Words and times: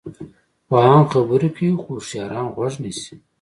پوهان 0.67 1.01
خبرې 1.11 1.49
کوي 1.55 1.71
خو 1.81 1.89
هوښیاران 1.95 2.45
غوږ 2.55 2.73
نیسي. 2.83 3.13